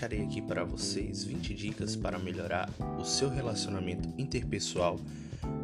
[0.00, 5.00] deixarei aqui para vocês 20 dicas para melhorar o seu relacionamento interpessoal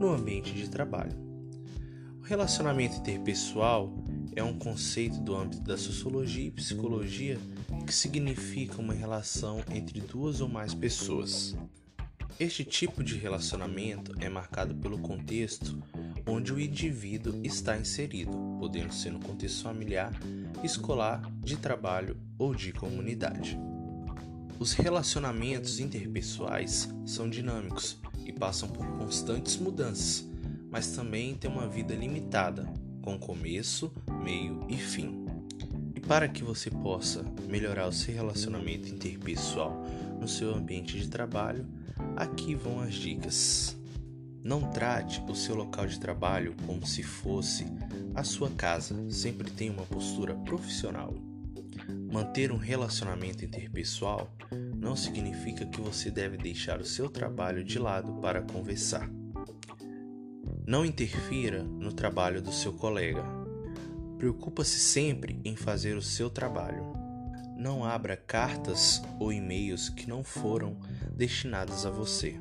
[0.00, 1.12] no ambiente de trabalho.
[2.20, 3.92] O relacionamento interpessoal
[4.34, 7.38] é um conceito do âmbito da sociologia e psicologia
[7.86, 11.54] que significa uma relação entre duas ou mais pessoas.
[12.40, 15.82] Este tipo de relacionamento é marcado pelo contexto
[16.26, 20.12] onde o indivíduo está inserido, podendo ser no contexto familiar,
[20.62, 23.56] escolar, de trabalho ou de comunidade.
[24.58, 30.26] Os relacionamentos interpessoais são dinâmicos e passam por constantes mudanças,
[30.70, 32.66] mas também têm uma vida limitada,
[33.02, 33.92] com começo,
[34.24, 35.24] meio e fim.
[35.94, 39.84] E para que você possa melhorar o seu relacionamento interpessoal
[40.20, 41.66] no seu ambiente de trabalho,
[42.16, 43.75] aqui vão as dicas.
[44.46, 47.66] Não trate o seu local de trabalho como se fosse
[48.14, 51.12] a sua casa, sempre tenha uma postura profissional.
[52.12, 54.32] Manter um relacionamento interpessoal
[54.76, 59.10] não significa que você deve deixar o seu trabalho de lado para conversar.
[60.64, 63.24] Não interfira no trabalho do seu colega.
[64.16, 66.92] Preocupa-se sempre em fazer o seu trabalho.
[67.56, 70.76] Não abra cartas ou e-mails que não foram
[71.16, 72.38] destinados a você.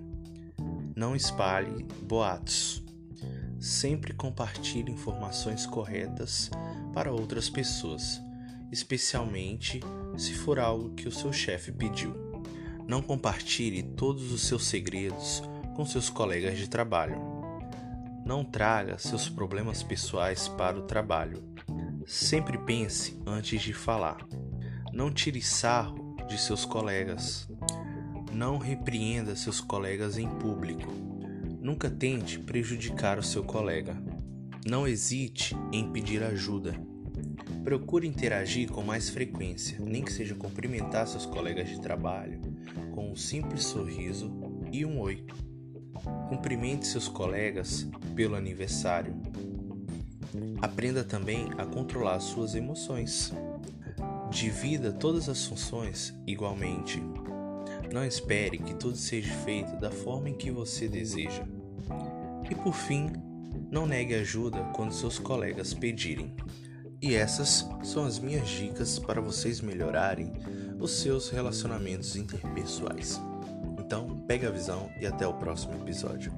[0.95, 2.81] Não espalhe boatos.
[3.59, 6.49] Sempre compartilhe informações corretas
[6.93, 8.21] para outras pessoas,
[8.71, 9.81] especialmente
[10.17, 12.15] se for algo que o seu chefe pediu.
[12.87, 15.43] Não compartilhe todos os seus segredos
[15.75, 17.19] com seus colegas de trabalho.
[18.25, 21.43] Não traga seus problemas pessoais para o trabalho.
[22.07, 24.25] Sempre pense antes de falar.
[24.93, 27.47] Não tire sarro de seus colegas.
[28.35, 30.91] Não repreenda seus colegas em público.
[31.61, 33.95] Nunca tente prejudicar o seu colega.
[34.67, 36.75] Não hesite em pedir ajuda.
[37.63, 42.41] Procure interagir com mais frequência, nem que seja cumprimentar seus colegas de trabalho
[42.91, 44.29] com um simples sorriso
[44.69, 45.25] e um oi.
[46.27, 49.15] Cumprimente seus colegas pelo aniversário.
[50.61, 53.31] Aprenda também a controlar suas emoções.
[54.29, 57.01] Divida todas as funções igualmente.
[57.91, 61.43] Não espere que tudo seja feito da forma em que você deseja.
[62.49, 63.11] E por fim,
[63.71, 66.35] não negue ajuda quando seus colegas pedirem.
[67.01, 70.33] E essas são as minhas dicas para vocês melhorarem
[70.79, 73.21] os seus relacionamentos interpessoais.
[73.79, 76.31] Então, pegue a visão e até o próximo episódio.